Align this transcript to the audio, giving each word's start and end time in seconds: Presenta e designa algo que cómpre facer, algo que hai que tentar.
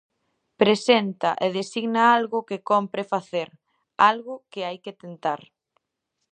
Presenta 0.61 1.29
e 1.45 1.47
designa 1.59 2.01
algo 2.17 2.39
que 2.49 2.63
cómpre 2.69 3.03
facer, 3.13 3.49
algo 4.11 4.33
que 4.51 4.61
hai 4.67 4.77
que 4.83 4.97
tentar. 5.01 5.41